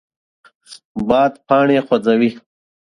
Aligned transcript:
باد 1.07 1.33
پاڼې 1.47 1.77
خوځوي 1.87 2.31